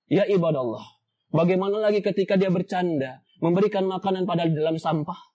Ya 0.08 0.24
ibadah 0.24 0.64
Allah. 0.64 0.86
Bagaimana 1.34 1.84
lagi 1.84 2.00
ketika 2.00 2.40
dia 2.40 2.48
bercanda 2.48 3.26
memberikan 3.44 3.84
makanan 3.90 4.24
pada 4.24 4.48
dalam 4.48 4.80
sampah? 4.80 5.33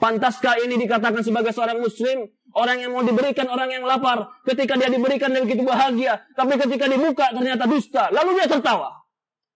Pantaskah 0.00 0.56
ini 0.64 0.80
dikatakan 0.80 1.20
sebagai 1.20 1.52
seorang 1.52 1.76
muslim? 1.76 2.24
Orang 2.56 2.80
yang 2.80 2.96
mau 2.96 3.04
diberikan 3.04 3.44
orang 3.52 3.68
yang 3.68 3.84
lapar. 3.84 4.32
Ketika 4.48 4.80
dia 4.80 4.88
diberikan 4.88 5.28
dan 5.28 5.44
begitu 5.44 5.60
bahagia. 5.60 6.24
Tapi 6.32 6.56
ketika 6.56 6.88
dibuka 6.88 7.28
ternyata 7.36 7.68
dusta. 7.68 8.08
Lalu 8.08 8.40
dia 8.40 8.48
tertawa. 8.48 8.96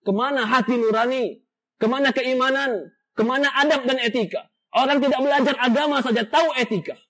Ke 0.05 0.13
mana 0.13 0.45
hati 0.45 0.77
nurani? 0.77 1.41
Ke 1.81 1.89
mana 1.89 2.13
keimanan? 2.13 2.93
Ke 3.17 3.25
mana 3.25 3.49
adab 3.57 3.89
dan 3.89 3.97
etika? 4.05 4.53
Orang 4.77 5.01
tidak 5.01 5.25
belajar 5.25 5.57
agama 5.57 6.05
saja 6.05 6.29
tahu 6.29 6.53
etika. 6.61 7.01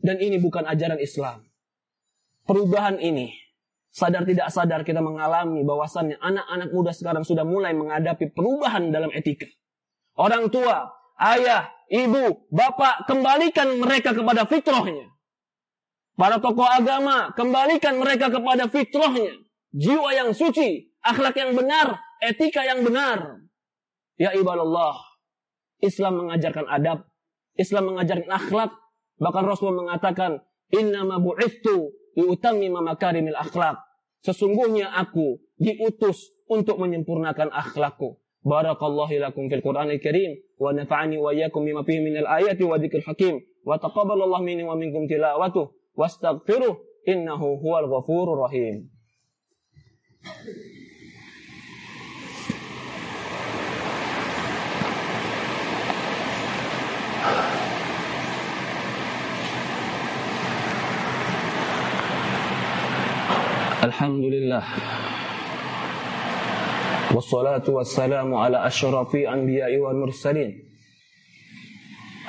Dan 0.00 0.16
ini 0.24 0.40
bukan 0.40 0.64
ajaran 0.64 0.96
Islam. 0.96 1.44
Perubahan 2.48 2.96
ini. 2.96 3.36
Sadar 3.92 4.24
tidak 4.24 4.48
sadar 4.48 4.80
kita 4.86 5.02
mengalami 5.02 5.66
bahwasannya 5.66 6.16
anak-anak 6.22 6.70
muda 6.70 6.94
sekarang 6.94 7.26
sudah 7.26 7.44
mulai 7.44 7.76
menghadapi 7.76 8.32
perubahan 8.32 8.88
dalam 8.88 9.10
etika. 9.12 9.50
Orang 10.14 10.48
tua, 10.48 10.94
ayah, 11.18 11.68
ibu, 11.90 12.46
bapak, 12.48 13.10
kembalikan 13.10 13.76
mereka 13.76 14.14
kepada 14.14 14.46
fitrahnya. 14.46 15.10
Para 16.14 16.38
tokoh 16.38 16.64
agama, 16.64 17.34
kembalikan 17.34 17.98
mereka 17.98 18.30
kepada 18.30 18.70
fitrahnya. 18.70 19.34
Jiwa 19.74 20.14
yang 20.14 20.30
suci, 20.30 20.94
akhlak 21.02 21.34
yang 21.36 21.52
benar, 21.58 21.98
etika 22.22 22.62
yang 22.62 22.86
benar. 22.86 23.42
Ya 24.20 24.36
ibadah 24.36 25.00
Islam 25.80 26.24
mengajarkan 26.26 26.68
adab, 26.68 27.08
Islam 27.56 27.94
mengajarkan 27.94 28.30
akhlak. 28.30 28.70
Bahkan 29.20 29.44
Rasul 29.44 29.72
mengatakan, 29.76 30.44
Inna 30.72 31.04
ma 31.04 31.16
bu'ithu 31.16 31.92
liutammima 32.16 32.84
makarimil 32.84 33.36
akhlak. 33.36 33.80
Sesungguhnya 34.20 34.92
aku 34.92 35.40
diutus 35.56 36.36
untuk 36.48 36.76
menyempurnakan 36.76 37.48
akhlakku. 37.48 38.20
بارك 38.44 38.82
الله 38.82 39.18
لكم 39.18 39.48
في 39.48 39.54
القرآن 39.54 39.90
الكريم 39.90 40.42
ونفعني 40.58 41.18
وإياكم 41.18 41.64
بما 41.64 41.82
فيه 41.82 42.00
من 42.00 42.16
الآيات 42.16 42.62
وذكر 42.62 42.98
الحكيم 42.98 43.40
وتقبل 43.66 44.22
الله 44.22 44.40
مني 44.42 44.62
ومنكم 44.62 45.06
تلاوته 45.06 45.70
واستغفره 45.94 46.80
إنه 47.08 47.34
هو 47.34 47.78
الغفور 47.78 48.32
الرحيم 48.34 48.90
الحمد 63.84 64.24
لله 64.24 64.64
والصلاة 67.14 67.70
والسلام 67.70 68.34
على 68.34 68.66
أشرف 68.66 69.14
الأنبياء 69.14 69.76
والمرسلين. 69.76 70.70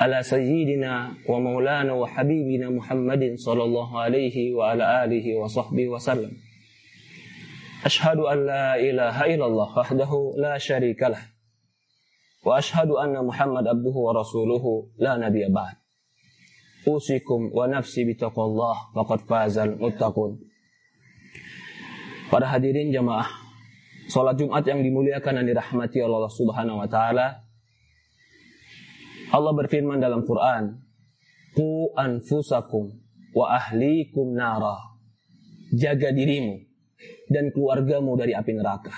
على 0.00 0.22
سيدنا 0.22 1.14
ومولانا 1.28 1.92
وحبيبنا 1.92 2.70
محمد 2.70 3.34
صلى 3.34 3.64
الله 3.64 4.00
عليه 4.00 4.54
وعلى 4.54 5.04
آله 5.04 5.36
وصحبه 5.36 5.88
وسلم. 5.88 6.32
أشهد 7.84 8.18
أن 8.18 8.46
لا 8.46 8.76
إله 8.80 9.34
إلا 9.34 9.46
الله 9.46 9.78
وحده 9.78 10.34
لا 10.36 10.58
شريك 10.58 11.02
له 11.02 11.22
وأشهد 12.44 12.90
أن 12.90 13.26
محمد 13.26 13.66
عبده 13.66 13.96
ورسوله 14.06 14.64
لا 14.98 15.16
نبي 15.16 15.48
بعد. 15.48 15.74
أوصيكم 16.88 17.50
ونفسي 17.54 18.04
بتقوى 18.04 18.44
الله 18.44 18.76
فقد 18.94 19.18
فاز 19.20 19.58
المتقون. 19.58 20.40
Para 22.32 22.48
hadirin 22.48 22.88
jamaah 22.90 23.28
sholat 24.10 24.38
Jumat 24.38 24.64
yang 24.66 24.82
dimuliakan 24.82 25.42
dan 25.42 25.44
dirahmati 25.46 25.98
Allah 26.02 26.30
Subhanahu 26.30 26.80
wa 26.82 26.88
taala. 26.88 27.46
Allah 29.32 29.52
berfirman 29.56 30.00
dalam 30.02 30.24
Quran, 30.24 30.82
"Qu 31.54 31.92
anfusakum 31.94 32.92
wa 33.32 33.46
ahlikum 33.54 34.34
nara." 34.34 34.78
Jaga 35.72 36.12
dirimu 36.12 36.60
dan 37.32 37.48
keluargamu 37.48 38.12
dari 38.20 38.36
api 38.36 38.52
neraka. 38.52 38.92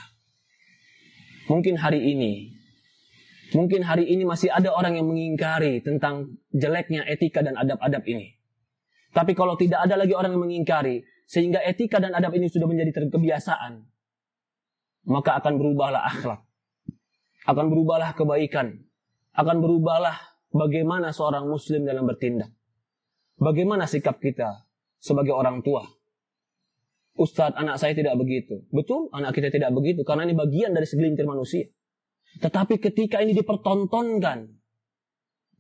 Mungkin 1.46 1.78
hari 1.78 2.02
ini 2.02 2.54
Mungkin 3.54 3.87
hari 3.87 4.11
ini 4.11 4.26
masih 4.26 4.50
ada 4.50 4.75
orang 4.75 4.99
yang 4.99 5.06
mengingkari 5.06 5.78
tentang 5.78 6.42
jeleknya 6.50 7.06
etika 7.06 7.38
dan 7.38 7.54
adab-adab 7.54 8.02
ini. 8.11 8.34
Tapi 9.14 9.30
kalau 9.38 9.54
tidak 9.54 9.87
ada 9.87 9.94
lagi 9.94 10.11
orang 10.11 10.34
yang 10.34 10.42
mengingkari, 10.42 11.06
sehingga 11.30 11.62
etika 11.62 12.02
dan 12.02 12.18
adab 12.18 12.34
ini 12.34 12.50
sudah 12.50 12.66
menjadi 12.66 12.90
kebiasaan, 13.14 13.87
maka 15.04 15.40
akan 15.40 15.61
berubahlah 15.61 16.02
akhlak, 16.08 16.40
akan 17.44 17.66
berubahlah 17.68 18.16
kebaikan, 18.16 18.84
akan 19.37 19.56
berubahlah 19.61 20.16
bagaimana 20.52 21.12
seorang 21.12 21.49
muslim 21.49 21.84
dalam 21.84 22.08
bertindak. 22.08 22.52
Bagaimana 23.34 23.84
sikap 23.90 24.23
kita 24.23 24.64
sebagai 25.02 25.34
orang 25.34 25.61
tua? 25.61 25.82
Ustadz, 27.14 27.58
anak 27.58 27.78
saya 27.78 27.94
tidak 27.94 28.18
begitu. 28.18 28.66
Betul, 28.75 29.11
anak 29.14 29.34
kita 29.34 29.50
tidak 29.50 29.70
begitu 29.70 30.02
karena 30.02 30.26
ini 30.26 30.34
bagian 30.34 30.75
dari 30.75 30.87
segelintir 30.87 31.26
manusia. 31.26 31.66
Tetapi 32.42 32.82
ketika 32.82 33.23
ini 33.23 33.34
dipertontonkan, 33.34 34.50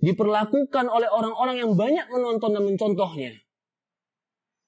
diperlakukan 0.02 0.86
oleh 0.90 1.06
orang-orang 1.06 1.62
yang 1.62 1.78
banyak 1.78 2.10
menonton 2.10 2.50
dan 2.58 2.62
mencontohnya, 2.66 3.32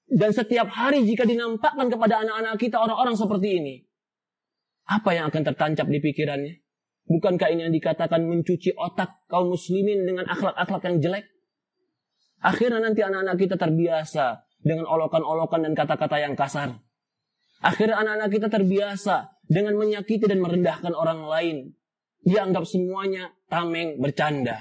dan 0.07 0.31
setiap 0.31 0.71
hari 0.71 1.03
jika 1.03 1.27
dinampakkan 1.27 1.91
kepada 1.91 2.23
anak-anak 2.23 2.55
kita 2.55 2.79
orang-orang 2.79 3.19
seperti 3.19 3.59
ini, 3.59 3.75
apa 4.87 5.09
yang 5.11 5.27
akan 5.27 5.43
tertancap 5.53 5.87
di 5.91 5.99
pikirannya? 5.99 6.63
Bukankah 7.07 7.47
ini 7.51 7.67
yang 7.67 7.75
dikatakan 7.75 8.23
mencuci 8.23 8.75
otak 8.75 9.27
kaum 9.31 9.51
muslimin 9.51 10.03
dengan 10.03 10.27
akhlak-akhlak 10.27 10.83
yang 10.87 10.97
jelek? 11.03 11.25
Akhirnya 12.43 12.83
nanti 12.83 13.03
anak-anak 13.03 13.35
kita 13.39 13.55
terbiasa 13.55 14.43
dengan 14.63 14.87
olokan-olokan 14.87 15.63
dan 15.63 15.73
kata-kata 15.75 16.19
yang 16.19 16.35
kasar. 16.35 16.79
Akhirnya 17.63 17.99
anak-anak 18.03 18.29
kita 18.29 18.47
terbiasa 18.51 19.15
dengan 19.47 19.79
menyakiti 19.79 20.27
dan 20.27 20.43
merendahkan 20.43 20.93
orang 20.93 21.25
lain. 21.25 21.57
Dianggap 22.27 22.67
semuanya 22.67 23.31
tameng, 23.47 23.97
bercanda. 23.97 24.59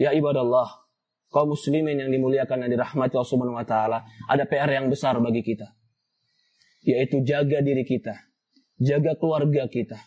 Ya 0.00 0.16
ibadallah, 0.16 0.88
kaum 1.28 1.52
muslimin 1.52 2.00
yang 2.00 2.10
dimuliakan 2.10 2.64
dan 2.64 2.68
dirahmati 2.72 3.12
Allah 3.12 3.28
Subhanahu 3.28 3.60
wa 3.60 3.66
taala, 3.68 4.08
ada 4.24 4.48
PR 4.48 4.72
yang 4.72 4.88
besar 4.88 5.20
bagi 5.20 5.44
kita. 5.44 5.68
Yaitu 6.82 7.22
jaga 7.22 7.60
diri 7.60 7.84
kita, 7.84 8.16
jaga 8.78 9.18
keluarga 9.18 9.68
kita. 9.68 9.98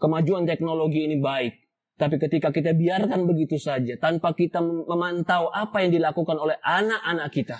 Kemajuan 0.00 0.44
teknologi 0.44 1.06
ini 1.06 1.22
baik, 1.22 1.54
tapi 1.94 2.18
ketika 2.18 2.50
kita 2.50 2.74
biarkan 2.74 3.24
begitu 3.30 3.56
saja 3.56 3.94
tanpa 3.96 4.34
kita 4.34 4.58
memantau 4.60 5.48
apa 5.54 5.86
yang 5.86 5.94
dilakukan 5.94 6.34
oleh 6.34 6.58
anak-anak 6.58 7.28
kita 7.30 7.58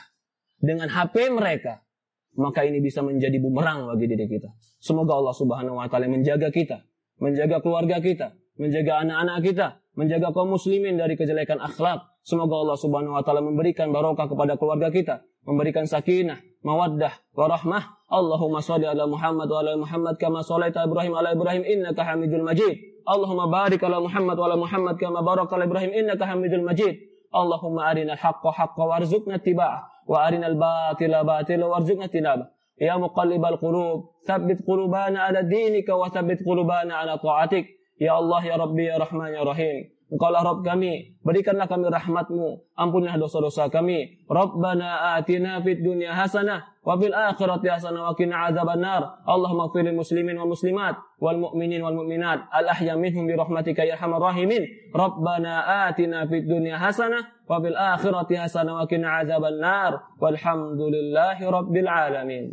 dengan 0.58 0.90
HP 0.90 1.30
mereka, 1.30 1.86
maka 2.34 2.66
ini 2.66 2.82
bisa 2.82 3.00
menjadi 3.06 3.38
bumerang 3.38 3.86
bagi 3.86 4.10
diri 4.10 4.26
kita. 4.26 4.50
Semoga 4.82 5.22
Allah 5.22 5.36
Subhanahu 5.38 5.78
wa 5.78 5.86
taala 5.86 6.10
menjaga 6.10 6.50
kita, 6.50 6.82
menjaga 7.22 7.62
keluarga 7.62 8.02
kita, 8.02 8.34
menjaga 8.58 9.06
anak-anak 9.06 9.38
kita, 9.46 9.66
menjaga 9.94 10.34
kaum 10.34 10.50
muslimin 10.50 10.98
dari 10.98 11.14
kejelekan 11.14 11.62
akhlak, 11.62 12.12
Semoga 12.22 12.54
Allah 12.54 12.78
Subhanahu 12.78 13.18
wa 13.18 13.22
taala 13.26 13.42
memberikan 13.42 13.90
barokah 13.90 14.30
kepada 14.30 14.54
keluarga 14.54 14.94
kita, 14.94 15.26
memberikan 15.42 15.90
sakinah, 15.90 16.38
مودة 16.64 17.10
ورحمة. 17.34 17.82
اللهم 18.12 18.60
صل 18.60 18.84
على 18.84 19.06
محمد 19.06 19.52
وعلى 19.52 19.76
محمد 19.76 20.14
كما 20.16 20.40
صليت 20.40 20.76
على 20.76 20.90
إبراهيم 20.90 21.14
على 21.14 21.32
إبراهيم 21.32 21.62
إنك 21.62 22.00
حميد 22.00 22.32
المجيد 22.32 22.76
اللهم 23.14 23.50
بارك 23.50 23.84
على 23.84 24.00
محمد 24.00 24.38
وعلى 24.38 24.56
محمد 24.56 24.96
كما 24.96 25.20
بارك 25.20 25.52
على 25.52 25.64
إبراهيم 25.64 25.90
إنك 25.90 26.22
حميد 26.22 26.52
المجيد 26.52 26.96
اللهم 27.36 27.78
أرنا 27.78 28.12
الحق 28.12 28.44
حقا 28.48 28.84
وارزقنا 28.84 29.34
اتباعه 29.34 29.82
وأرنا 30.06 30.46
الباطل 30.46 31.24
باطلا 31.24 31.66
وارزقنا 31.66 32.04
اجتنابه. 32.04 32.46
يا 32.80 32.96
مقلب 32.96 33.44
القلوب 33.44 34.10
ثبت 34.28 34.58
قلوبنا 34.68 35.20
على 35.20 35.42
دينك 35.42 35.88
وثبت 35.88 36.38
قلوبنا 36.46 36.94
على 36.94 37.18
طاعتك. 37.18 37.66
يا 38.00 38.18
الله 38.18 38.46
يا 38.46 38.56
ربي 38.56 38.84
يا 38.84 38.96
رحمن 38.98 39.26
يا 39.26 39.42
رحيم. 39.42 39.84
Engkaulah 40.12 40.44
Rabb 40.44 40.60
kami, 40.60 41.16
berikanlah 41.24 41.64
kami 41.64 41.88
rahmatmu, 41.88 42.76
ampunilah 42.76 43.16
dosa-dosa 43.16 43.72
kami. 43.72 44.20
Rabbana 44.28 45.16
atina 45.16 45.56
fid 45.64 45.80
dunya 45.80 46.12
hasanah, 46.12 46.84
wa 46.84 47.00
fil 47.00 47.16
akhirati 47.16 47.72
hasanah, 47.72 48.12
wa 48.12 48.12
qina 48.12 48.52
adzaban 48.52 48.84
nar. 48.84 49.24
Allahumma 49.24 49.72
ighfir 49.72 49.88
muslimin 49.88 50.36
wal 50.36 50.52
muslimat, 50.52 51.00
wal 51.16 51.40
mu'minin 51.40 51.80
wal 51.80 51.96
mu'minat, 51.96 52.44
al 52.52 52.68
ahya 52.68 52.92
minhum 53.00 53.24
bi 53.24 53.32
rahmatika 53.32 53.88
ya 53.88 53.96
arhamar 53.96 54.20
rahimin. 54.20 54.68
Rabbana 54.92 55.88
atina 55.88 56.28
fid 56.28 56.44
dunya 56.44 56.76
hasanah, 56.76 57.48
wa 57.48 57.56
fil 57.64 57.72
akhirati 57.72 58.36
hasanah, 58.36 58.84
wa 58.84 58.84
qina 58.84 59.24
adzaban 59.24 59.64
nar. 59.64 60.12
Walhamdulillahi 60.20 61.40
rabbil 61.48 61.88
alamin. 61.88 62.52